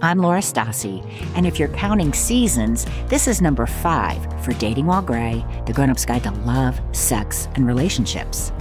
[0.00, 1.04] I'm Laura Stassi,
[1.34, 5.90] and if you're counting seasons, this is number five for Dating While Gray, the grown
[5.90, 8.52] up's guide to love, sex, and relationships.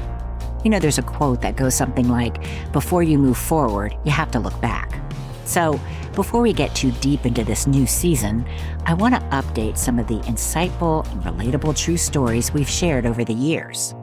[0.64, 2.44] You know, there's a quote that goes something like,
[2.74, 5.00] Before you move forward, you have to look back.
[5.46, 5.80] So,
[6.16, 8.44] before we get too deep into this new season,
[8.88, 13.24] I want to update some of the insightful and relatable true stories we've shared over
[13.24, 13.94] the years.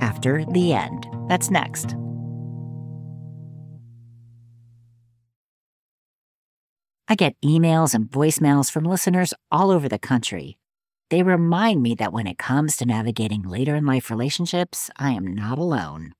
[0.00, 1.06] After the end.
[1.28, 1.96] That's next.
[7.10, 10.58] I get emails and voicemails from listeners all over the country.
[11.08, 15.26] They remind me that when it comes to navigating later in life relationships, I am
[15.34, 16.12] not alone.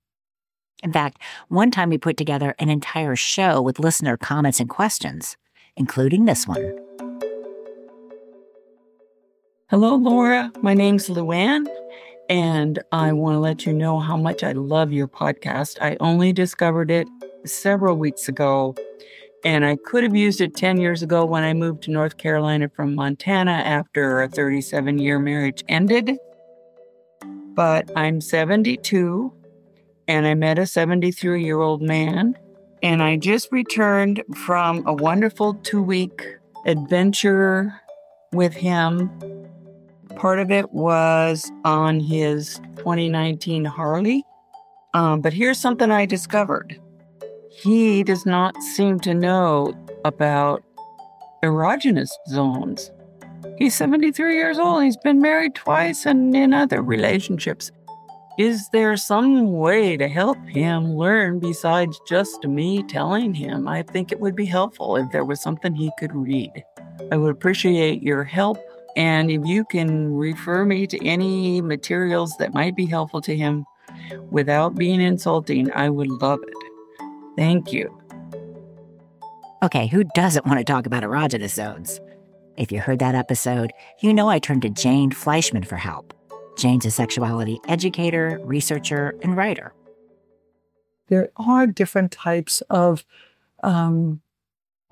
[0.83, 5.37] In fact, one time we put together an entire show with listener comments and questions,
[5.77, 6.77] including this one.
[9.69, 10.51] Hello, Laura.
[10.61, 11.67] My name's LuAnn,
[12.27, 15.77] and I want to let you know how much I love your podcast.
[15.79, 17.07] I only discovered it
[17.45, 18.75] several weeks ago
[19.43, 22.69] and I could have used it 10 years ago when I moved to North Carolina
[22.69, 26.17] from Montana after a 37 year marriage ended.
[27.53, 29.33] But I'm 72
[30.07, 32.37] and I met a 73 year old man.
[32.83, 36.25] And I just returned from a wonderful two week
[36.65, 37.73] adventure
[38.33, 39.09] with him.
[40.15, 44.23] Part of it was on his 2019 Harley.
[44.93, 46.79] Um, but here's something I discovered
[47.51, 49.73] he does not seem to know
[50.05, 50.63] about
[51.43, 52.91] erogenous zones.
[53.57, 54.83] He's 73 years old.
[54.83, 57.71] He's been married twice and in other relationships.
[58.39, 63.67] Is there some way to help him learn besides just me telling him?
[63.67, 66.63] I think it would be helpful if there was something he could read.
[67.11, 68.57] I would appreciate your help.
[68.95, 73.65] And if you can refer me to any materials that might be helpful to him
[74.29, 76.60] without being insulting, I would love it.
[77.35, 77.97] Thank you.
[79.63, 81.99] Okay, who doesn't want to talk about erogenous zones?
[82.57, 83.71] If you heard that episode,
[84.01, 86.13] you know I turned to Jane Fleischman for help.
[86.57, 89.73] Jane's a sexuality educator, researcher, and writer.
[91.07, 93.05] There are different types of,
[93.63, 94.21] um,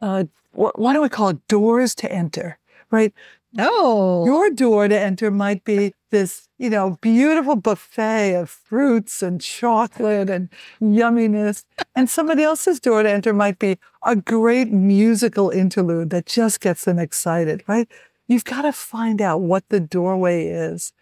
[0.02, 1.48] uh, what, what do we call it?
[1.48, 2.58] Doors to enter,
[2.92, 3.14] right?
[3.52, 4.26] No.
[4.26, 10.30] Your door to enter might be this, you know, beautiful buffet of fruits and chocolate
[10.30, 10.50] and
[10.82, 11.64] yumminess.
[11.96, 16.86] and somebody else's door to enter might be a great musical interlude that just gets
[16.86, 17.88] them excited, right?
[18.28, 20.94] You've got to find out what the doorway is.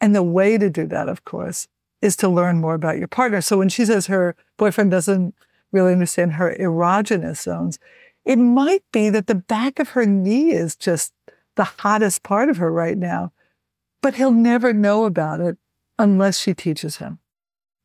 [0.00, 1.68] And the way to do that, of course,
[2.02, 3.40] is to learn more about your partner.
[3.40, 5.34] So when she says her boyfriend doesn't
[5.72, 7.78] really understand her erogenous zones,
[8.24, 11.12] it might be that the back of her knee is just
[11.60, 13.32] the hottest part of her right now.
[14.00, 15.58] But he'll never know about it
[15.98, 17.18] unless she teaches him.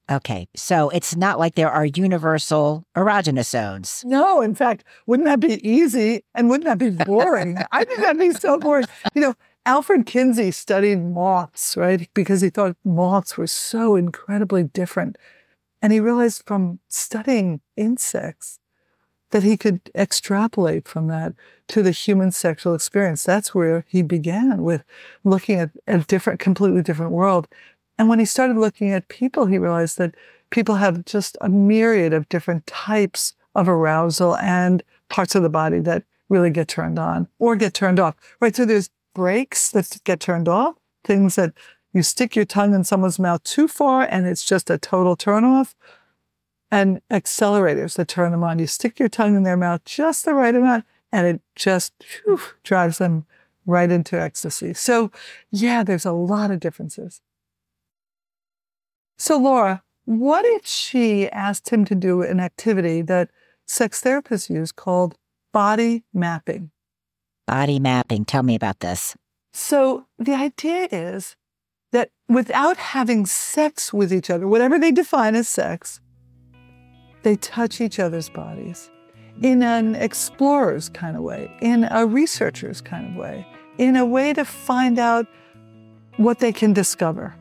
[0.09, 4.01] Okay, so it's not like there are universal erogenous zones.
[4.05, 6.23] No, in fact, wouldn't that be easy?
[6.33, 7.57] And wouldn't that be boring?
[7.73, 8.85] I think that'd be so boring.
[9.13, 9.33] You know,
[9.65, 12.07] Alfred Kinsey studied moths, right?
[12.13, 15.17] Because he thought moths were so incredibly different.
[15.81, 18.59] And he realized from studying insects
[19.35, 21.33] that he could extrapolate from that
[21.67, 23.21] to the human sexual experience.
[23.21, 24.85] That's where he began with
[25.25, 27.49] looking at a different, completely different world.
[27.97, 30.15] And when he started looking at people, he realized that
[30.51, 35.79] people have just a myriad of different types of arousal and parts of the body
[35.79, 38.15] that really get turned on or get turned off.
[38.39, 38.55] Right.
[38.55, 41.51] So there's brakes that get turned off, things that
[41.91, 45.73] you stick your tongue in someone's mouth too far and it's just a total turnoff
[46.75, 48.59] and accelerators that turn them on.
[48.59, 51.93] You stick your tongue in their mouth just the right amount, and it just
[52.25, 53.25] whew, drives them
[53.65, 54.73] right into ecstasy.
[54.73, 55.09] So,
[55.51, 57.21] yeah, there's a lot of differences.
[59.17, 63.29] So, Laura, what if she asked him to do an activity that
[63.65, 65.15] sex therapists use called
[65.53, 66.71] body mapping?
[67.47, 68.25] Body mapping.
[68.25, 69.15] Tell me about this.
[69.53, 71.37] So, the idea is
[71.93, 76.01] that without having sex with each other, whatever they define as sex,
[77.25, 78.91] they touch each other's bodies
[79.41, 83.45] in an explorer's kind of way, in a researcher's kind of way,
[83.79, 85.25] in a way to find out
[86.17, 87.33] what they can discover.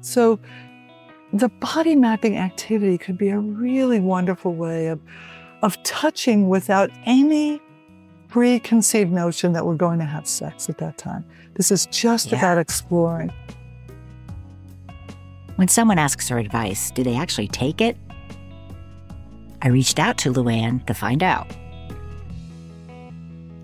[0.00, 0.40] So,
[1.34, 4.98] the body mapping activity could be a really wonderful way of,
[5.62, 7.60] of touching without any
[8.28, 11.24] preconceived notion that we're going to have sex at that time.
[11.54, 12.38] This is just Yeah.
[12.38, 13.30] about exploring.
[15.56, 17.98] When someone asks for advice, do they actually take it?
[19.62, 21.50] I reached out to LuAnn to find out.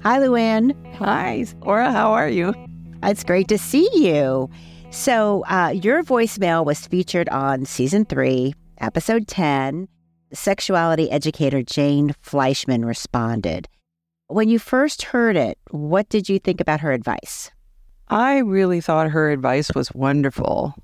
[0.02, 0.75] Hi, LuAnn.
[0.96, 1.90] Hi, Laura.
[1.90, 2.54] How are you?
[3.02, 4.50] It's great to see you.
[4.90, 9.88] So, uh, your voicemail was featured on season three, episode 10.
[10.32, 13.69] Sexuality educator Jane Fleischman responded.
[14.28, 17.50] When you first heard it, what did you think about her advice?
[18.08, 20.75] I really thought her advice was wonderful.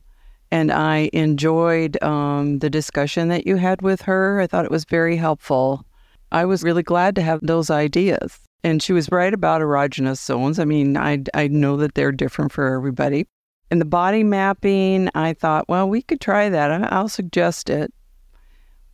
[0.52, 4.38] And I enjoyed um, the discussion that you had with her.
[4.38, 5.82] I thought it was very helpful.
[6.30, 8.38] I was really glad to have those ideas.
[8.62, 10.58] And she was right about erogenous zones.
[10.58, 13.26] I mean, I, I know that they're different for everybody.
[13.70, 16.92] And the body mapping, I thought, well, we could try that.
[16.92, 17.90] I'll suggest it.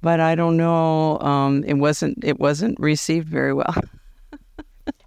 [0.00, 1.18] But I don't know.
[1.18, 2.22] Um, it wasn't.
[2.22, 3.74] It wasn't received very well.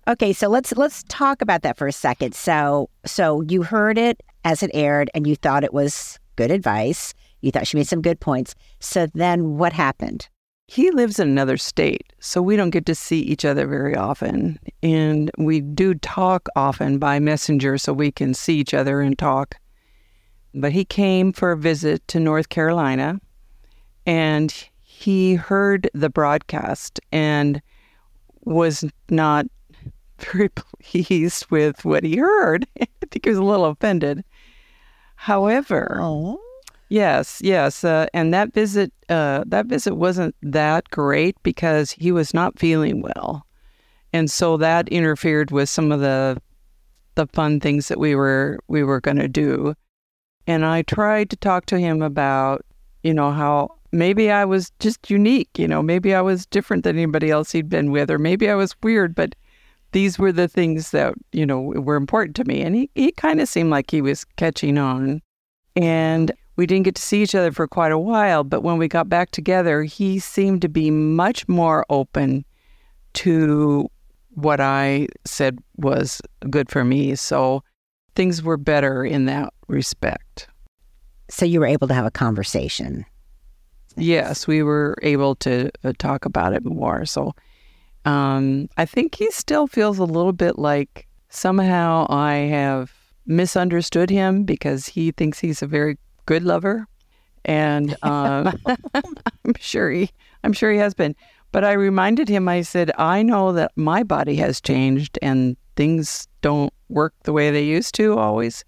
[0.08, 2.34] Okay, so let's let's talk about that for a second.
[2.34, 7.14] So, so you heard it as it aired, and you thought it was good advice.
[7.42, 8.56] You thought she made some good points.
[8.80, 10.28] So then, what happened?
[10.72, 14.58] he lives in another state, so we don't get to see each other very often.
[14.82, 19.56] And we do talk often by messenger so we can see each other and talk.
[20.54, 23.20] But he came for a visit to North Carolina
[24.06, 27.62] and he heard the broadcast and
[28.46, 29.48] was not
[30.20, 32.66] very pleased with what he heard.
[32.82, 34.24] I think he was a little offended.
[35.22, 36.40] However, Oh,
[36.90, 42.34] Yes, yes, uh, and that visit uh, that visit wasn't that great because he was
[42.34, 43.46] not feeling well,
[44.12, 46.42] and so that interfered with some of the
[47.16, 49.74] the fun things that we were we were going to do.
[50.48, 52.66] And I tried to talk to him about,
[53.04, 56.98] you know, how maybe I was just unique, you know, maybe I was different than
[56.98, 59.36] anybody else he'd been with, or maybe I was weird, but
[59.92, 62.62] these were the things that you know were important to me.
[62.62, 65.22] And he he kind of seemed like he was catching on,
[65.76, 68.88] and we didn't get to see each other for quite a while, but when we
[68.88, 72.46] got back together, he seemed to be much more open
[73.14, 73.90] to
[74.36, 77.16] what I said was good for me.
[77.16, 77.64] So
[78.16, 80.48] things were better in that respect.
[81.30, 83.06] so you were able to have a conversation.
[83.98, 87.06] Yes, we were able to uh, talk about it more.
[87.06, 87.34] So
[88.06, 92.92] um, I think he still feels a little bit like somehow I have
[93.26, 96.88] misunderstood him because he thinks he's a very good lover,
[97.46, 98.54] and um,
[98.94, 100.10] I'm sure he,
[100.44, 101.16] I'm sure he has been.
[101.52, 102.48] But I reminded him.
[102.48, 107.52] I said, I know that my body has changed and things don't work the way
[107.52, 108.64] they used to always.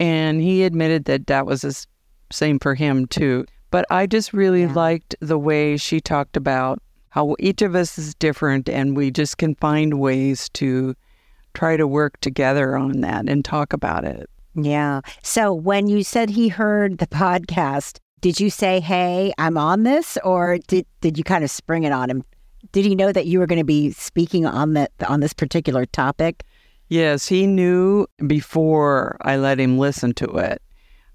[0.00, 1.86] And he admitted that that was the
[2.32, 3.44] same for him too.
[3.70, 4.72] But I just really Yeah.
[4.74, 9.36] liked the way she talked about how each of us is different and we just
[9.36, 10.94] can find ways to
[11.52, 14.30] try to work together on that and talk about it.
[14.54, 15.02] Yeah.
[15.22, 20.16] So when you said he heard the podcast, did you say, "Hey, I'm on this,"
[20.24, 22.24] or did did you kind of spring it on him?
[22.72, 25.84] Did he know that you were going to be speaking on that on this particular
[25.84, 26.44] topic?
[26.88, 30.62] Yes, he knew before I let him listen to it.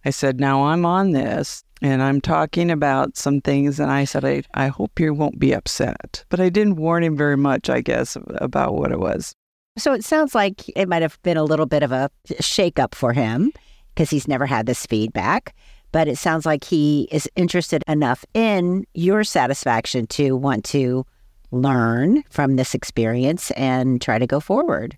[0.08, 3.78] I said, Now I'm on this and I'm talking about some things.
[3.78, 6.24] And I said, I, I hope you won't be upset.
[6.30, 9.36] But I didn't warn him very much, I guess, about what it was.
[9.78, 13.12] So it sounds like it might have been a little bit of a shakeup for
[13.12, 13.52] him
[13.94, 15.54] because he's never had this feedback.
[15.92, 21.06] But it sounds like he is interested enough in your satisfaction to want to
[21.52, 24.98] learn from this experience and try to go forward.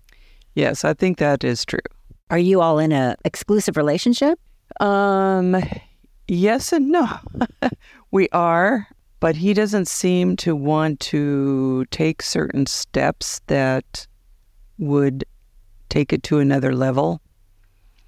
[0.54, 1.80] Yes, I think that is true.
[2.30, 4.38] Are you all in a exclusive relationship?
[4.78, 5.56] Um,
[6.28, 7.08] yes and no.
[8.10, 8.86] we are,
[9.20, 14.06] but he doesn't seem to want to take certain steps that
[14.78, 15.24] would
[15.88, 17.20] take it to another level.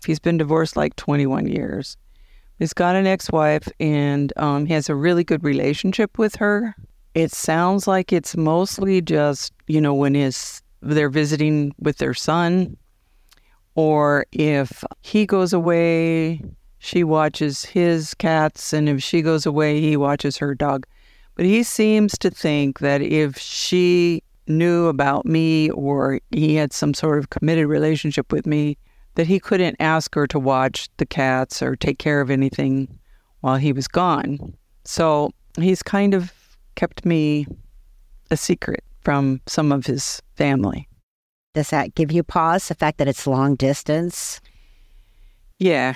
[0.06, 1.96] He's been divorced like 21 years.
[2.58, 6.74] He's got an ex-wife and um, he has a really good relationship with her.
[7.14, 12.76] It sounds like it's mostly just, you know, when his they're visiting with their son
[13.74, 16.42] or if he goes away,
[16.78, 20.86] she watches his cats, and if she goes away, he watches her dog.
[21.34, 26.92] But he seems to think that if she knew about me or he had some
[26.92, 28.76] sort of committed relationship with me,
[29.14, 32.88] that he couldn't ask her to watch the cats or take care of anything
[33.40, 34.54] while he was gone.
[34.84, 36.32] So he's kind of
[36.74, 37.46] kept me
[38.30, 40.88] a secret from some of his family.
[41.54, 44.40] Does that give you pause, the fact that it's long distance?
[45.58, 45.94] Yeah,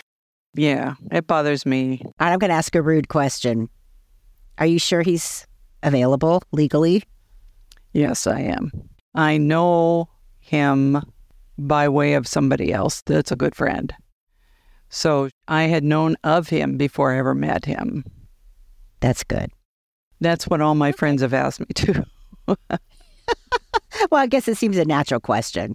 [0.54, 2.02] yeah, it bothers me.
[2.18, 3.68] I'm going to ask a rude question.
[4.58, 5.46] Are you sure he's
[5.82, 7.04] available legally?
[7.92, 8.70] Yes, I am.
[9.14, 10.08] I know
[10.40, 11.02] him
[11.58, 13.94] by way of somebody else that's a good friend.
[14.88, 18.04] So I had known of him before I ever met him.
[19.00, 19.50] That's good.
[20.20, 22.06] That's what all my friends have asked me to.
[24.10, 25.74] well, I guess it seems a natural question.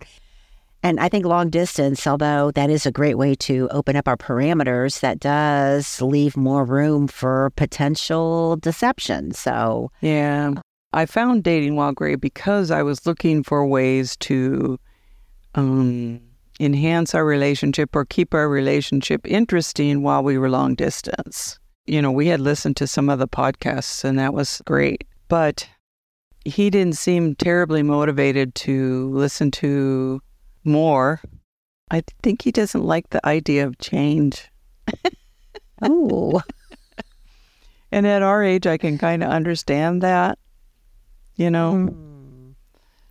[0.84, 4.18] And I think long distance, although that is a great way to open up our
[4.18, 9.32] parameters, that does leave more room for potential deception.
[9.32, 10.54] So, yeah,
[10.94, 14.80] I found dating while gray because I was looking for ways to
[15.54, 16.20] um,
[16.60, 21.60] enhance our relationship or keep our relationship interesting while we were long distance.
[21.86, 25.68] You know, we had listened to some of the podcasts and that was great, but
[26.46, 30.22] he didn't seem terribly motivated to listen to
[30.64, 31.22] more.
[31.92, 34.50] I think he doesn't like the idea of change.
[35.82, 36.42] oh.
[37.92, 40.40] and at our age, I can kind of understand that.
[41.36, 42.54] You know, mm.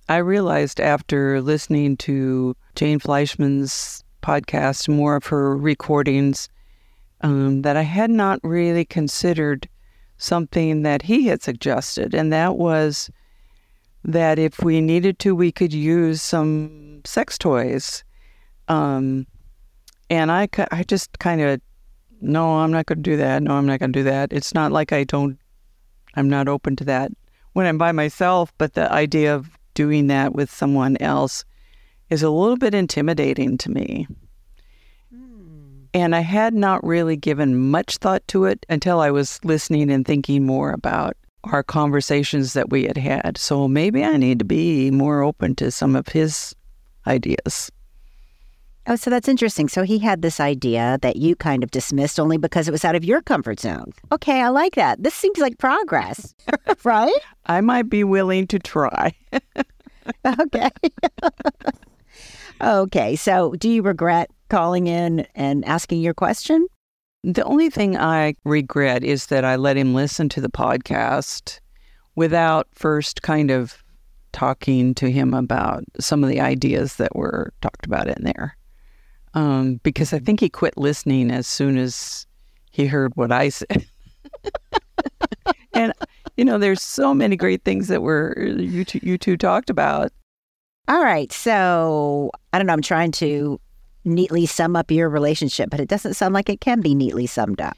[0.08, 6.48] I realized after listening to Jane Fleischman's podcast, more of her recordings,
[7.20, 9.68] um, that I had not really considered
[10.16, 13.10] something that he had suggested, and that was
[14.04, 18.02] that if we needed to, we could use some sex toys.
[18.68, 19.26] Um,
[20.08, 21.60] and I, I just kind of,
[22.20, 23.42] no, I'm not going to do that.
[23.42, 24.32] No, I'm not going to do that.
[24.32, 25.38] It's not like I don't,
[26.14, 27.12] I'm not open to that
[27.52, 31.44] when I'm by myself, but the idea of doing that with someone else
[32.08, 34.06] is a little bit intimidating to me.
[35.92, 40.06] And I had not really given much thought to it until I was listening and
[40.06, 43.38] thinking more about our conversations that we had had.
[43.38, 46.54] So maybe I need to be more open to some of his
[47.06, 47.70] ideas.
[48.86, 49.68] Oh, so that's interesting.
[49.68, 52.96] So he had this idea that you kind of dismissed only because it was out
[52.96, 53.92] of your comfort zone.
[54.10, 55.02] Okay, I like that.
[55.02, 56.34] This seems like progress,
[56.84, 57.12] right?
[57.46, 59.14] I might be willing to try.
[60.24, 60.70] okay.
[62.60, 66.66] okay, so do you regret calling in and asking your question?
[67.22, 71.60] The only thing I regret is that I let him listen to the podcast
[72.14, 73.84] without first kind of
[74.32, 78.56] talking to him about some of the ideas that were talked about in there.
[79.34, 82.26] Um, because I think he quit listening as soon as
[82.70, 83.86] he heard what I said.
[85.74, 85.92] and
[86.36, 90.10] you know, there's so many great things that were you two, you two talked about.
[90.88, 92.72] All right, so I don't know.
[92.72, 93.60] I'm trying to
[94.04, 97.60] neatly sum up your relationship, but it doesn't sound like it can be neatly summed
[97.60, 97.76] up.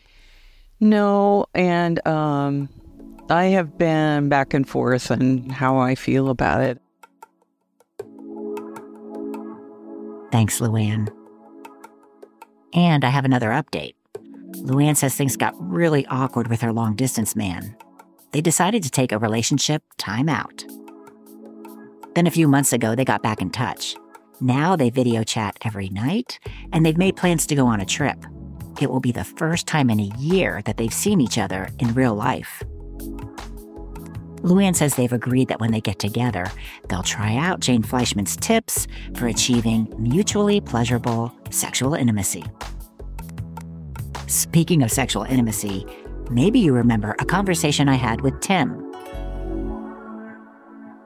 [0.80, 2.68] No, and um,
[3.30, 6.80] I have been back and forth on how I feel about it.
[10.32, 11.08] Thanks, LuAnn.
[12.74, 13.94] And I have another update.
[14.62, 17.76] LuAnn says things got really awkward with her long distance man.
[18.32, 20.64] They decided to take a relationship time out.
[22.14, 23.94] Then a few months ago, they got back in touch.
[24.42, 26.40] Now they video chat every night,
[26.72, 28.26] and they've made plans to go on a trip.
[28.80, 31.94] It will be the first time in a year that they've seen each other in
[31.94, 32.61] real life.
[34.42, 36.50] LuAnn says they've agreed that when they get together,
[36.88, 42.44] they'll try out Jane Fleischman's tips for achieving mutually pleasurable sexual intimacy.
[44.26, 45.87] Speaking of sexual intimacy,
[46.32, 48.91] maybe you remember a conversation I had with Tim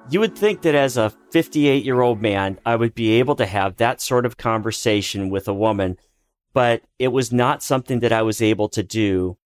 [0.08, 3.46] you would think that as a 58 year old man, I would be able to
[3.46, 5.98] have that sort of conversation with a woman,
[6.52, 9.36] but it was not something that I was able to do.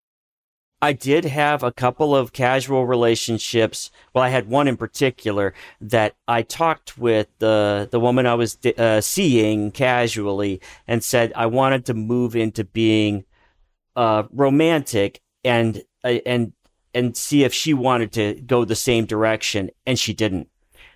[0.83, 3.91] I did have a couple of casual relationships.
[4.15, 8.59] Well, I had one in particular that I talked with the the woman I was
[8.65, 13.25] uh, seeing casually and said I wanted to move into being
[13.95, 16.53] uh, romantic and uh, and
[16.95, 20.49] and see if she wanted to go the same direction, and she didn't.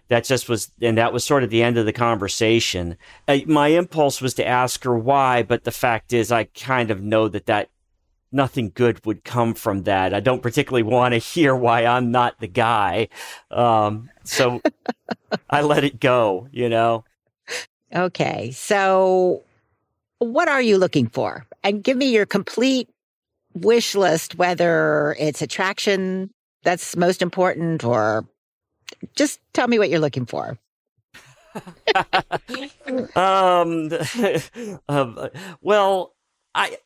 [0.09, 2.97] That just was, and that was sort of the end of the conversation.
[3.27, 7.03] Uh, my impulse was to ask her why, but the fact is, I kind of
[7.03, 7.71] know that that
[8.35, 10.13] nothing good would come from that.
[10.13, 13.09] I don't particularly want to hear why I'm not the guy.
[13.51, 14.61] Um, so
[15.49, 17.05] I let it go, you know?
[17.95, 18.51] Okay.
[18.51, 19.43] So
[20.19, 22.89] what are you looking for and give me your complete
[23.55, 26.31] wish list, whether it's attraction
[26.65, 28.27] that's most important or
[29.15, 30.59] just tell me what you're looking for.
[33.17, 33.91] um,
[34.89, 35.29] um,
[35.61, 36.15] well,
[36.55, 36.79] I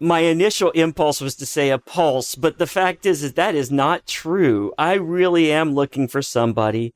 [0.00, 3.70] my initial impulse was to say a pulse, but the fact is, is that is
[3.70, 4.72] not true.
[4.78, 6.94] I really am looking for somebody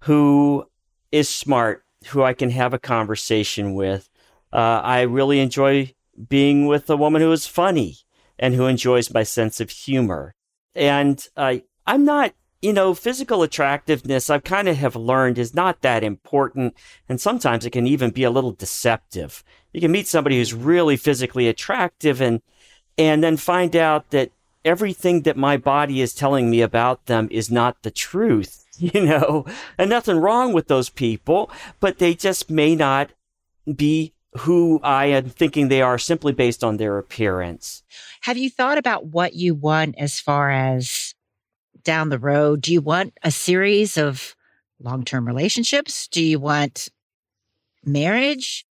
[0.00, 0.66] who
[1.12, 4.08] is smart, who I can have a conversation with.
[4.52, 5.94] Uh, I really enjoy
[6.28, 7.98] being with a woman who is funny
[8.38, 10.34] and who enjoys my sense of humor.
[10.74, 15.82] And uh, I'm not you know, physical attractiveness, I've kind of have learned is not
[15.82, 16.74] that important.
[17.08, 19.44] And sometimes it can even be a little deceptive.
[19.72, 22.42] You can meet somebody who's really physically attractive and,
[22.96, 24.32] and then find out that
[24.64, 29.46] everything that my body is telling me about them is not the truth, you know,
[29.76, 33.10] and nothing wrong with those people, but they just may not
[33.76, 37.82] be who I am thinking they are simply based on their appearance.
[38.22, 41.14] Have you thought about what you want as far as
[41.84, 42.62] down the road?
[42.62, 44.36] Do you want a series of
[44.80, 46.08] long term relationships?
[46.08, 46.88] Do you want
[47.84, 48.66] marriage?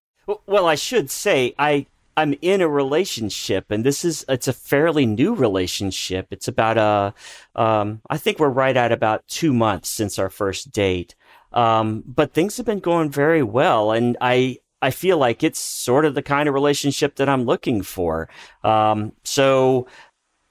[0.46, 1.88] Well, I should say I
[2.18, 6.28] I'm in a relationship, and this is it's a fairly new relationship.
[6.32, 7.14] It's about a
[7.56, 11.16] uh, um, I think we're right at about two months since our first date.
[11.54, 16.06] Um, but things have been going very well, and I I feel like it's sort
[16.06, 18.30] of the kind of relationship that I'm looking for.
[18.64, 19.88] Um, so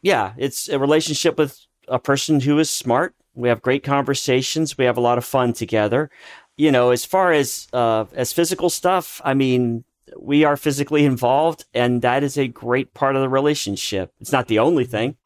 [0.02, 3.14] yeah, it's a relationship with a person who is smart.
[3.34, 4.78] We have great conversations.
[4.78, 6.10] We have a lot of fun together.
[6.56, 9.84] You know, as far as uh, as physical stuff, I mean,
[10.18, 14.12] we are physically involved, and that is a great part of the relationship.
[14.20, 15.16] It's not the only thing.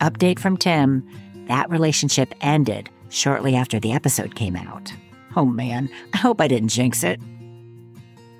[0.00, 1.08] Update from Tim:
[1.48, 4.92] That relationship ended shortly after the episode came out.
[5.36, 7.20] Oh man, I hope I didn't jinx it.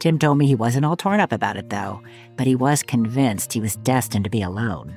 [0.00, 2.02] Tim told me he wasn't all torn up about it though,
[2.36, 4.96] but he was convinced he was destined to be alone.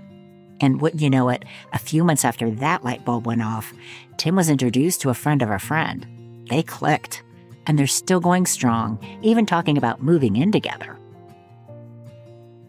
[0.61, 3.73] And wouldn't you know it, a few months after that light bulb went off,
[4.17, 6.05] Tim was introduced to a friend of a friend.
[6.49, 7.23] They clicked,
[7.67, 10.97] and they're still going strong, even talking about moving in together.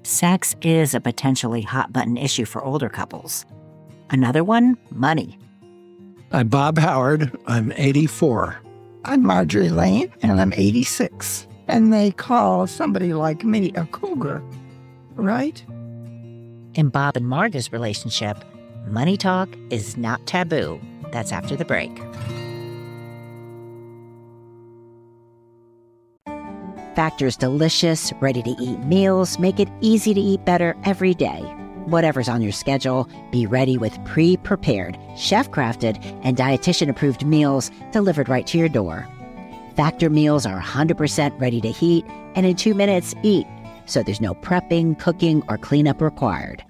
[0.03, 3.47] Sex is a potentially hot button issue for older couples.
[4.11, 5.39] Another one money.
[6.31, 7.37] I'm Bob Howard.
[7.47, 8.57] I'm 84.
[9.05, 11.47] I'm Marjorie Lane, and I'm 86.
[11.69, 14.43] And they call somebody like me a cougar,
[15.15, 15.65] right?
[16.75, 18.37] In Bob and Marge's relationship,
[18.89, 20.81] money talk is not taboo.
[21.13, 21.97] That's after the break.
[26.97, 31.41] Factor's delicious, ready to eat meals make it easy to eat better every day.
[31.87, 37.71] Whatever's on your schedule, be ready with pre prepared, chef crafted, and dietitian approved meals
[37.93, 39.07] delivered right to your door.
[39.77, 43.47] Factor meals are 100% ready to heat and in two minutes eat
[43.87, 46.65] so there's no prepping, cooking, or cleanup required.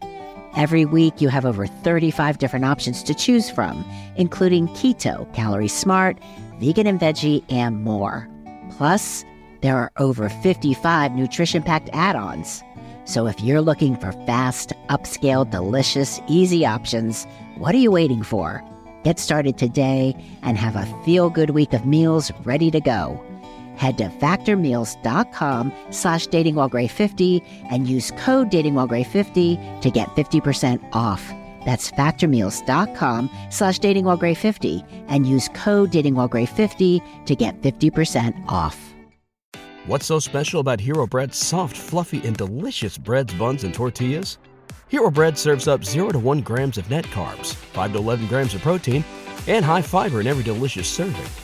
[0.56, 3.84] Every week, you have over 35 different options to choose from,
[4.16, 6.18] including keto, calorie smart,
[6.60, 8.28] vegan and veggie, and more.
[8.76, 9.24] Plus,
[9.62, 12.62] there are over 55 nutrition packed add ons.
[13.04, 17.26] So if you're looking for fast, upscale, delicious, easy options,
[17.58, 18.62] what are you waiting for?
[19.04, 23.22] Get started today and have a feel good week of meals ready to go.
[23.76, 31.32] Head to factormeals.com slash datingwhilegray50 and use code datingwhilegray50 to get 50% off.
[31.64, 38.94] That's factormeals.com slash datingwhilegray50 and use code datingwhilegray50 to get 50% off.
[39.86, 44.38] What's so special about Hero Bread's soft, fluffy, and delicious breads, buns, and tortillas?
[44.88, 48.54] Hero Bread serves up 0 to 1 grams of net carbs, 5 to 11 grams
[48.54, 49.04] of protein,
[49.46, 51.43] and high fiber in every delicious serving.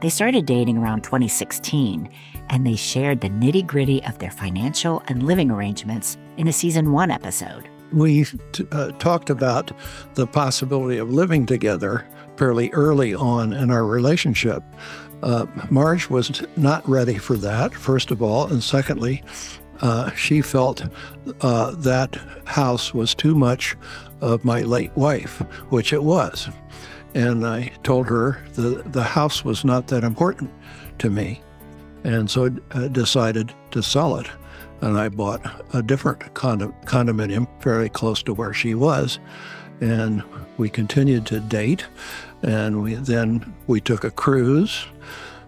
[0.00, 2.08] They started dating around 2016,
[2.50, 6.92] and they shared the nitty gritty of their financial and living arrangements in a season
[6.92, 7.68] one episode.
[7.92, 9.70] we t- uh, talked about
[10.14, 12.04] the possibility of living together
[12.36, 14.62] fairly early on in our relationship.
[15.22, 18.46] Uh, Marge was not ready for that, first of all.
[18.48, 19.22] And secondly,
[19.80, 20.84] uh, she felt
[21.40, 23.76] uh, that house was too much
[24.20, 25.38] of my late wife,
[25.70, 26.48] which it was.
[27.14, 30.50] And I told her the, the house was not that important
[30.98, 31.40] to me.
[32.02, 34.28] And so I decided to sell it.
[34.80, 35.40] And I bought
[35.72, 39.18] a different condo- condominium fairly close to where she was.
[39.80, 40.22] And
[40.58, 41.86] we continued to date.
[42.42, 44.86] And we, then we took a cruise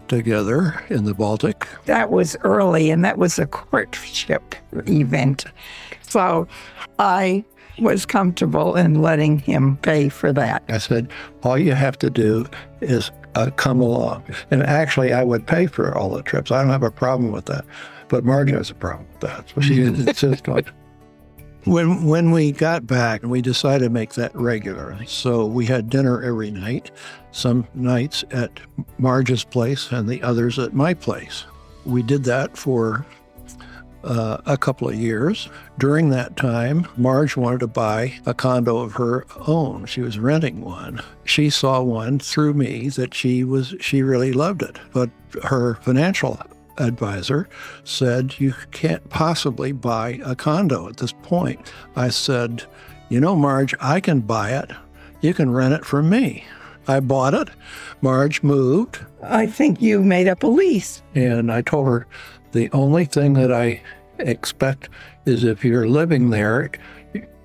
[0.07, 1.67] together in the Baltic.
[1.85, 4.55] That was early, and that was a courtship
[4.87, 5.45] event.
[6.07, 6.47] So
[6.99, 7.43] I
[7.79, 10.63] was comfortable in letting him pay for that.
[10.67, 11.11] I said,
[11.43, 12.47] all you have to do
[12.81, 14.23] is uh, come along.
[14.49, 16.51] And actually, I would pay for all the trips.
[16.51, 17.65] I don't have a problem with that.
[18.07, 19.49] But Margie has a problem with that.
[19.53, 20.63] So she insisted on
[21.67, 24.97] when when we got back, we decided to make that regular.
[25.05, 26.91] So we had dinner every night,
[27.31, 28.59] some nights at
[28.97, 31.45] Marge's place and the others at my place.
[31.85, 33.05] We did that for
[34.07, 35.49] uh, a couple of years.
[35.77, 39.85] During that time, Marge wanted to buy a condo of her own.
[39.85, 41.01] She was renting one.
[41.25, 45.09] She saw one through me that she was she really loved it, but
[45.43, 46.39] her financial
[46.77, 47.47] advisor
[47.83, 51.71] said, You can't possibly buy a condo at this point.
[51.95, 52.63] I said,
[53.09, 54.71] You know, Marge, I can buy it.
[55.21, 56.45] You can rent it from me.
[56.87, 57.49] I bought it.
[58.01, 58.99] Marge moved.
[59.21, 61.01] I think you made up a lease.
[61.15, 62.07] And I told her,
[62.51, 63.81] The only thing that I
[64.19, 64.89] expect
[65.25, 66.71] is if you're living there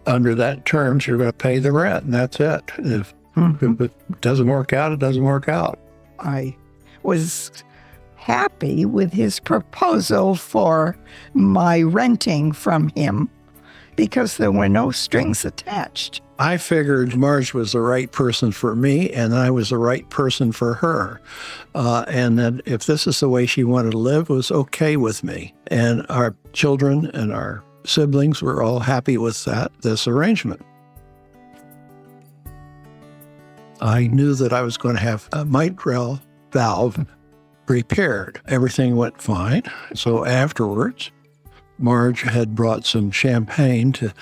[0.07, 2.63] under that terms, you're going to pay the rent, and that's it.
[2.79, 3.73] If, mm-hmm.
[3.73, 5.79] if it doesn't work out, it doesn't work out.
[6.19, 6.57] I
[7.03, 7.51] was
[8.17, 10.97] happy with his proposal for
[11.35, 13.29] my renting from him
[13.97, 16.21] because there were no strings attached.
[16.43, 20.51] I figured Marge was the right person for me, and I was the right person
[20.51, 21.21] for her.
[21.73, 25.23] Uh, and that if this is the way she wanted to live, was okay with
[25.23, 25.55] me.
[25.69, 30.61] And our children and our siblings were all happy with that, this arrangement.
[33.81, 37.07] I knew that I was going to have a mitral valve
[37.69, 38.41] repaired.
[38.49, 39.63] Everything went fine.
[39.95, 41.13] So afterwards,
[41.79, 44.13] Marge had brought some champagne to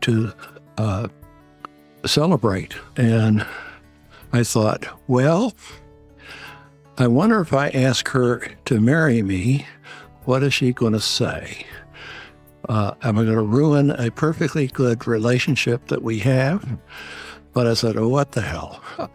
[0.00, 0.32] to
[0.78, 1.08] uh,
[2.08, 3.46] celebrate, and
[4.32, 5.54] I thought, well,
[6.96, 9.66] I wonder if I ask her to marry me,
[10.24, 11.66] what is she going to say?
[12.68, 16.78] Uh, am I going to ruin a perfectly good relationship that we have?
[17.52, 18.82] But I said, oh, what the hell?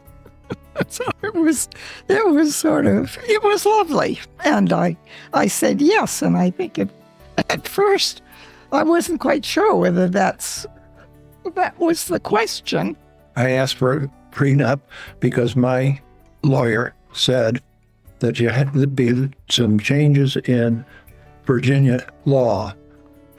[0.87, 1.69] so it was
[2.07, 4.97] it was sort of it was lovely and i
[5.33, 6.89] i said yes and i think it,
[7.49, 8.21] at first
[8.71, 10.65] i wasn't quite sure whether that's
[11.55, 12.95] that was the question
[13.35, 14.79] i asked for a prenup
[15.19, 15.99] because my
[16.43, 17.61] lawyer said
[18.19, 20.83] that you had to be some changes in
[21.45, 22.73] virginia law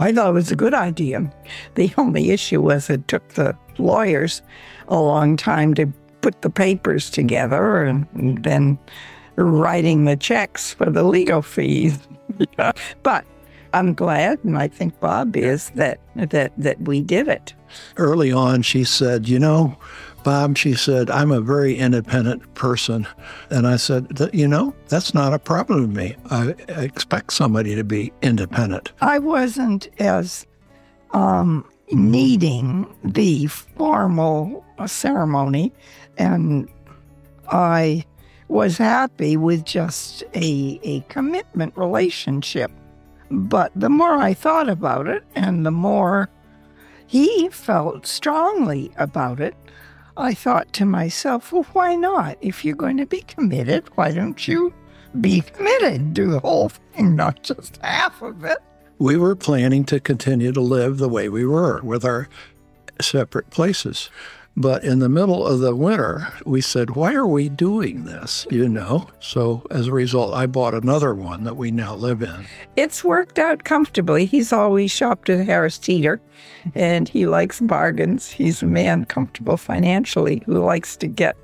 [0.00, 1.30] I thought it was a good idea.
[1.76, 4.42] The only issue was it took the lawyers
[4.88, 5.86] a long time to
[6.20, 8.06] put the papers together and,
[8.42, 8.78] then
[9.36, 11.98] writing the checks for the legal fees.
[13.02, 13.24] but
[13.74, 17.54] I'm glad, and I think Bob is that that that we did it.
[17.96, 19.76] Early on, she said, "You know,
[20.22, 23.06] Bob," she said, "I'm a very independent person,"
[23.50, 26.16] and I said, "You know, that's not a problem to me.
[26.30, 30.46] I expect somebody to be independent." I wasn't as
[31.12, 35.72] um, needing the formal ceremony
[36.18, 36.68] and
[37.50, 38.04] I
[38.48, 42.70] was happy with just a, a commitment relationship.
[43.30, 46.28] But the more I thought about it and the more
[47.06, 49.54] he felt strongly about it,
[50.16, 52.38] I thought to myself, well, why not?
[52.40, 54.72] If you're going to be committed, why don't you
[55.20, 56.14] be committed?
[56.14, 58.58] Do the whole thing, not just half of it.
[58.98, 62.28] We were planning to continue to live the way we were with our
[63.00, 64.08] separate places.
[64.56, 68.46] But in the middle of the winter, we said, why are we doing this?
[68.50, 69.08] You know?
[69.18, 72.46] So as a result, I bought another one that we now live in.
[72.76, 74.26] It's worked out comfortably.
[74.26, 76.20] He's always shopped at Harris Teeter
[76.74, 78.30] and he likes bargains.
[78.30, 81.36] He's a man comfortable financially who likes to get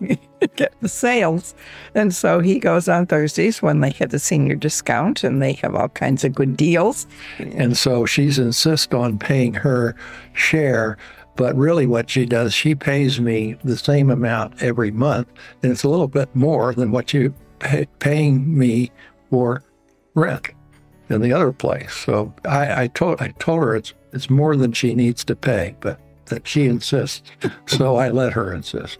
[0.56, 1.54] get the sales.
[1.94, 5.74] And so he goes on Thursdays when they have the senior discount and they have
[5.74, 7.06] all kinds of good deals.
[7.38, 9.96] And so she's insist on paying her
[10.34, 10.96] share
[11.38, 15.28] but really, what she does, she pays me the same amount every month,
[15.62, 18.90] and it's a little bit more than what you pay, paying me
[19.30, 19.62] for
[20.14, 20.48] rent
[21.08, 21.94] in the other place.
[21.94, 25.76] So I, I told I told her it's it's more than she needs to pay,
[25.78, 27.30] but that she insists.
[27.66, 28.98] so I let her insist.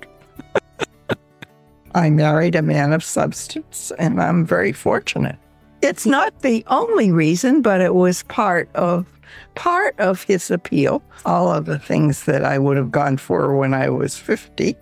[1.97, 5.37] I married a man of substance, and I'm very fortunate.
[5.83, 9.07] It's not the only reason, but it was part of
[9.55, 11.03] part of his appeal.
[11.25, 14.77] All of the things that I would have gone for when I was 50,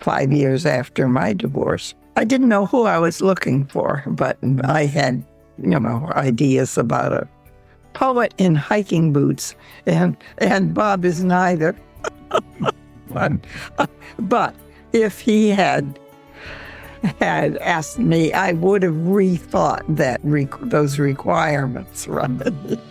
[0.00, 1.94] five years after my divorce.
[2.16, 5.24] I didn't know who I was looking for, but I had,
[5.62, 7.28] you know, ideas about a
[7.92, 9.54] poet in hiking boots,
[9.86, 11.76] and and Bob is neither.
[13.10, 13.32] but,
[14.18, 14.54] but
[14.92, 15.98] if he had
[17.20, 20.20] had asked me, I would have rethought that
[20.70, 22.08] those requirements.
[22.08, 22.30] Right?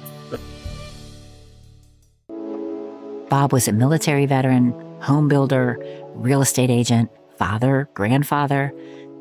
[3.29, 5.77] Bob was a military veteran, home builder,
[6.15, 8.73] real estate agent, father, grandfather,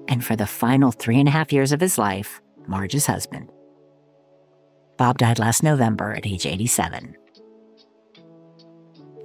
[0.09, 3.51] and for the final three and a half years of his life, Marge's husband.
[4.97, 7.17] Bob died last November at age 87.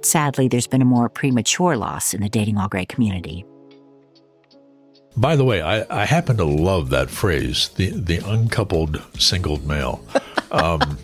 [0.02, 3.44] Sadly, there's been a more premature loss in the Dating While Gray community.
[5.16, 10.04] By the way, I, I happen to love that phrase, the the uncoupled singled male.
[10.52, 10.98] Um,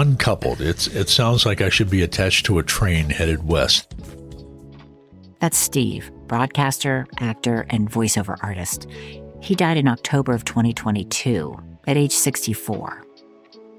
[0.00, 0.60] uncoupled.
[0.60, 3.94] It's it sounds like I should be attached to a train headed west.
[5.40, 8.86] That's Steve, broadcaster, actor, and voiceover artist.
[9.40, 13.04] He died in October of 2022 at age 64.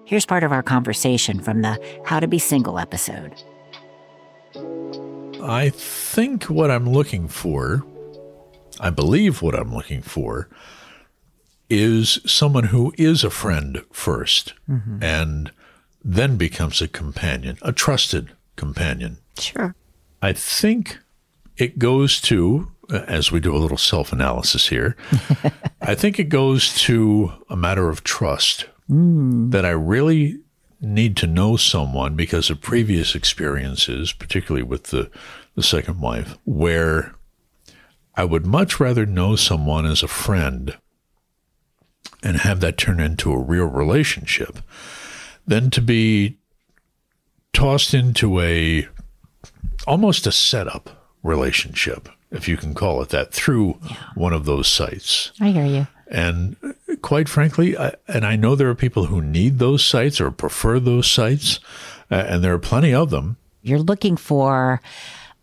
[0.05, 3.33] Here's part of our conversation from the How to Be Single episode.
[5.43, 7.83] I think what I'm looking for
[8.81, 10.49] I believe what I'm looking for
[11.69, 15.03] is someone who is a friend 1st mm-hmm.
[15.03, 15.51] and
[16.03, 19.17] then becomes a companion, a trusted companion.
[19.37, 19.75] Sure.
[20.21, 20.99] I think
[21.57, 24.95] it goes to, as we do a little self analysis here,
[25.81, 29.51] I think it goes to a matter of trust mm.
[29.51, 30.39] that I really
[30.79, 35.11] need to know someone because of previous experiences, particularly with the,
[35.55, 37.13] the second wife, where
[38.15, 40.77] I would much rather know someone as a friend
[42.23, 44.59] and have that turn into a real relationship
[45.51, 46.37] than to be
[47.51, 48.87] tossed into a
[49.85, 53.97] almost a setup relationship, if you can call it that, through yeah.
[54.15, 55.33] one of those sites.
[55.41, 55.87] I hear you.
[56.07, 56.55] And
[57.01, 60.79] quite frankly, I, and I know there are people who need those sites or prefer
[60.79, 61.59] those sites,
[62.09, 63.35] uh, and there are plenty of them.
[63.61, 64.81] You're looking for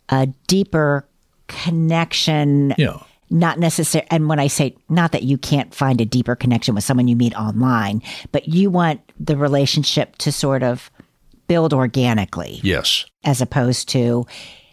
[0.09, 1.07] a deeper
[1.49, 2.75] connection.
[2.79, 3.03] Yeah.
[3.31, 4.07] Not necessary.
[4.11, 7.17] And when I say not that you can't find a deeper connection with someone you
[7.17, 10.91] meet online, but you want the relationship to sort of
[11.47, 12.61] build organically.
[12.63, 13.05] Yes.
[13.25, 14.27] As opposed to,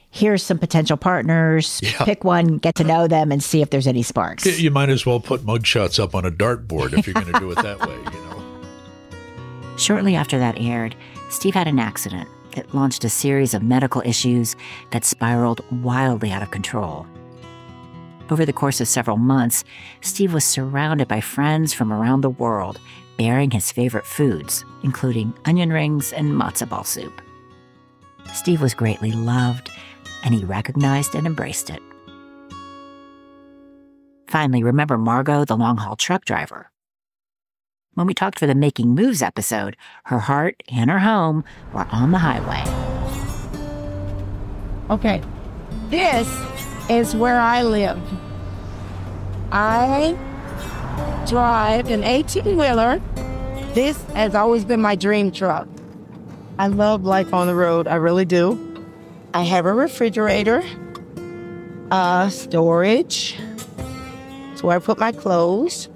[0.10, 2.04] here's some potential partners, yeah.
[2.06, 4.46] pick one, get to know them, and see if there's any sparks.
[4.60, 7.52] You might as well put mugshots up on a dartboard if you're going to do
[7.52, 9.78] it that way, you know.
[9.78, 10.96] Shortly after that aired,
[11.30, 14.56] Steve had an accident it launched a series of medical issues
[14.92, 17.06] that spiraled wildly out of control.
[18.30, 19.64] Over the course of several months,
[20.02, 22.80] Steve was surrounded by friends from around the world
[23.18, 27.22] bearing his favorite foods, including onion rings and matzo ball soup.
[28.34, 29.70] Steve was greatly loved,
[30.24, 31.82] and he recognized and embraced it.
[34.28, 36.72] Finally, remember Margo, the long haul truck driver?
[37.94, 42.12] When we talked for the Making Moves episode, her heart and her home were on
[42.12, 42.64] the highway.
[44.90, 45.22] Okay,
[45.90, 46.28] this
[46.90, 48.00] is where I live.
[49.52, 50.18] I
[51.28, 53.02] drive an 18 wheeler.
[53.74, 55.68] This has always been my dream truck.
[56.60, 58.62] I love life on the road, I really do.
[59.34, 60.64] I have a refrigerator,
[61.92, 63.38] uh, storage.
[64.54, 65.90] It's where I put my clothes.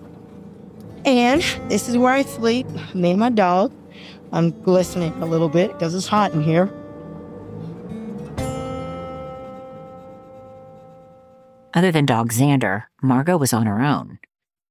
[1.06, 3.72] And this is where I sleep, me and my dog.
[4.34, 6.70] I'm glistening a little bit because it's hot in here.
[11.74, 14.20] Other than dog Xander, Margo was on her own.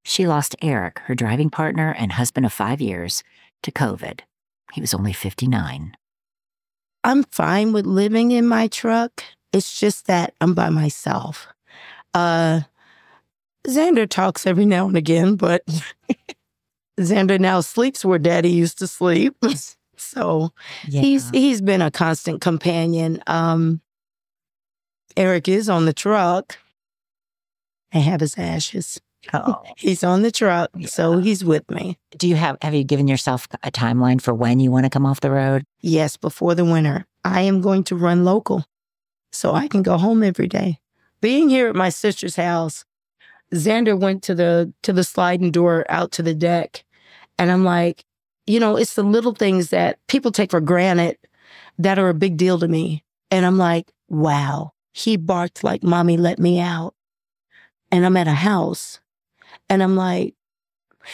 [0.03, 3.23] She lost Eric, her driving partner and husband of five years,
[3.63, 4.21] to COVID.
[4.73, 5.95] He was only 59.
[7.03, 9.23] I'm fine with living in my truck.
[9.53, 11.47] It's just that I'm by myself.
[12.13, 12.61] Uh,
[13.65, 15.63] Xander talks every now and again, but
[16.99, 19.35] Xander now sleeps where Daddy used to sleep.
[19.97, 20.51] so
[20.87, 21.01] yeah.
[21.01, 23.21] he's he's been a constant companion.
[23.27, 23.81] Um,
[25.15, 26.57] Eric is on the truck.
[27.93, 28.99] I have his ashes.
[29.33, 29.61] Oh.
[29.75, 30.87] he's on the truck, yeah.
[30.87, 31.97] so he's with me.
[32.17, 35.05] Do you have have you given yourself a timeline for when you want to come
[35.05, 35.65] off the road?
[35.81, 37.05] Yes, before the winter.
[37.25, 38.65] I am going to run local
[39.33, 40.79] so I can go home every day.
[41.19, 42.85] Being here at my sister's house,
[43.53, 46.85] Xander went to the to the sliding door out to the deck
[47.39, 48.05] and I'm like,
[48.45, 51.17] you know, it's the little things that people take for granted
[51.79, 53.03] that are a big deal to me.
[53.31, 56.93] And I'm like, wow, he barked like mommy let me out.
[57.91, 58.99] And I'm at a house
[59.69, 60.35] and I'm like,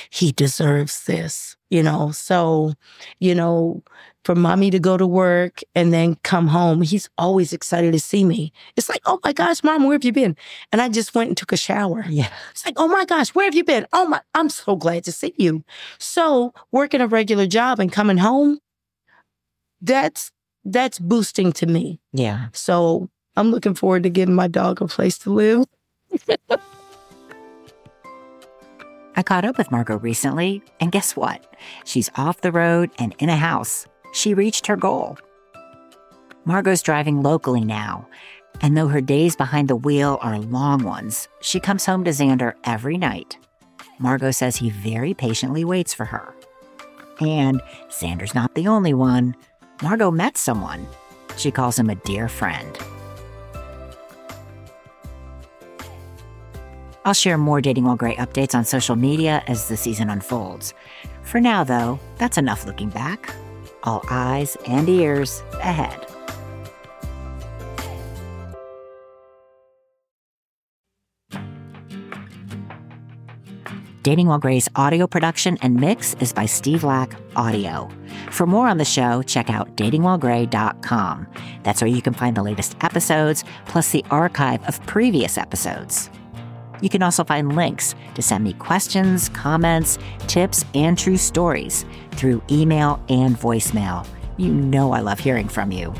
[0.09, 2.11] he deserves this, you know?
[2.11, 2.73] So,
[3.19, 3.83] you know,
[4.23, 8.25] for mommy to go to work and then come home, he's always excited to see
[8.25, 8.51] me.
[8.75, 10.35] It's like, oh my gosh, mom, where have you been?
[10.71, 12.03] And I just went and took a shower.
[12.09, 12.29] Yeah.
[12.51, 13.85] It's like, oh my gosh, where have you been?
[13.93, 15.63] Oh my, I'm so glad to see you.
[15.99, 18.59] So working a regular job and coming home,
[19.81, 20.31] that's
[20.67, 21.99] that's boosting to me.
[22.11, 22.47] Yeah.
[22.51, 25.65] So I'm looking forward to giving my dog a place to live.
[29.17, 31.55] I caught up with Margo recently, and guess what?
[31.85, 33.87] She's off the road and in a house.
[34.13, 35.17] She reached her goal.
[36.43, 38.07] Margo's driving locally now,
[38.61, 42.53] and though her days behind the wheel are long ones, she comes home to Xander
[42.65, 43.37] every night.
[43.99, 46.35] Margo says he very patiently waits for her.
[47.19, 49.35] And Xander's not the only one.
[49.81, 50.85] Margo met someone.
[51.37, 52.77] She calls him a dear friend.
[57.05, 60.73] I'll share more Dating While Gray updates on social media as the season unfolds.
[61.21, 63.33] For now, though, that's enough looking back.
[63.83, 66.07] All eyes and ears ahead.
[74.01, 77.89] Dating While Gray's audio production and mix is by Steve Lack Audio.
[78.29, 81.27] For more on the show, check out datingwhilegray.com.
[81.63, 86.09] That's where you can find the latest episodes, plus the archive of previous episodes.
[86.85, 92.43] You can also find links to send me questions, comments, tips, and true stories through
[92.51, 94.05] email and voicemail.
[94.37, 95.95] You know I love hearing from you.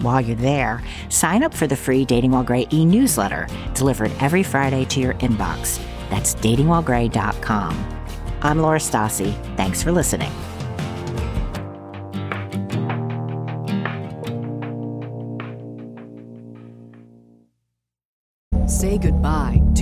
[0.00, 4.42] While you're there, sign up for the free Dating While Gray e newsletter delivered every
[4.42, 5.82] Friday to your inbox.
[6.10, 8.02] That's datingwhilegray.com.
[8.42, 9.32] I'm Laura Stassi.
[9.56, 10.30] Thanks for listening.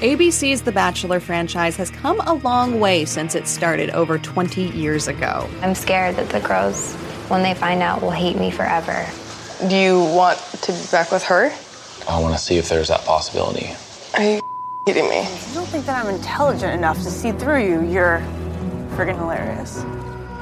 [0.00, 5.08] ABC's The Bachelor franchise has come a long way since it started over 20 years
[5.08, 5.50] ago.
[5.60, 6.94] I'm scared that the girls,
[7.26, 9.04] when they find out, will hate me forever.
[9.68, 11.50] Do you want to be back with her?
[12.08, 13.74] I want to see if there's that possibility.
[14.14, 14.40] Are you
[14.86, 15.22] kidding me?
[15.22, 17.82] I don't think that I'm intelligent enough to see through you?
[17.90, 18.20] You're
[18.90, 19.84] friggin' hilarious.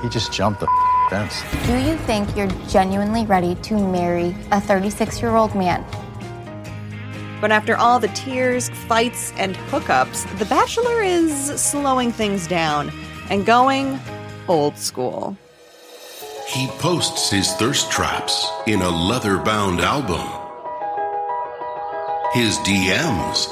[0.02, 0.68] He just jumped the
[1.08, 1.42] fence.
[1.66, 5.82] Do you think you're genuinely ready to marry a 36 year old man?
[7.46, 11.32] But after all the tears, fights, and hookups, The Bachelor is
[11.62, 12.90] slowing things down
[13.30, 14.00] and going
[14.48, 15.36] old school.
[16.48, 20.26] He posts his thirst traps in a leather bound album.
[22.32, 23.46] His DMs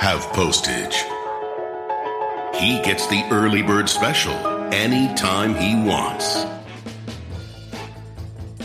[0.00, 0.96] have postage.
[2.60, 4.34] He gets the early bird special
[4.74, 6.44] anytime he wants.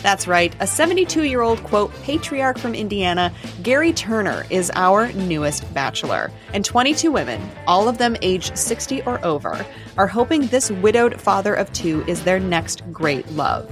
[0.06, 5.74] That's right, a 72 year old, quote, patriarch from Indiana, Gary Turner, is our newest
[5.74, 6.30] bachelor.
[6.54, 9.66] And 22 women, all of them aged 60 or over,
[9.98, 13.68] are hoping this widowed father of two is their next great love.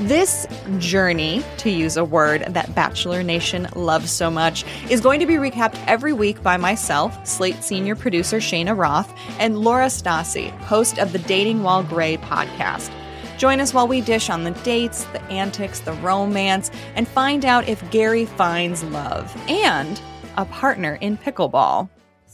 [0.00, 0.46] This
[0.78, 5.34] journey, to use a word that Bachelor Nation loves so much, is going to be
[5.34, 11.12] recapped every week by myself, Slate senior producer Shayna Roth, and Laura Stassi, host of
[11.12, 12.90] the Dating While Gray podcast.
[13.36, 17.68] Join us while we dish on the dates, the antics, the romance, and find out
[17.68, 20.00] if Gary finds love and
[20.36, 21.88] a partner in pickleball.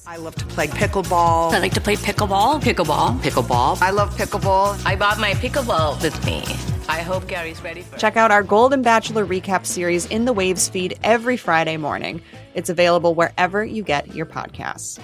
[0.06, 1.52] I love to play pickleball.
[1.52, 3.80] I like to play pickleball, pickleball, pickleball.
[3.80, 4.84] I love pickleball.
[4.84, 6.42] I bought my pickleball with me.
[6.88, 10.68] I hope Gary's ready for Check out our Golden Bachelor recap series in the Waves
[10.68, 12.20] feed every Friday morning.
[12.54, 14.98] It's available wherever you get your podcasts.